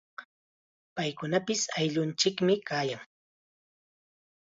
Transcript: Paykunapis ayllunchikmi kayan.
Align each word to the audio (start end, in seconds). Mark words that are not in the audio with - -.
Paykunapis 0.95 1.61
ayllunchikmi 1.77 2.55
kayan. 2.67 3.03